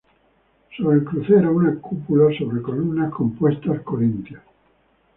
Sobre 0.75 0.97
el 0.97 1.03
crucero, 1.03 1.51
una 1.55 1.75
cúpula 1.79 2.35
sobre 2.35 2.59
columnas 2.59 3.13
compuestas 3.13 3.81
corintias. 3.81 4.41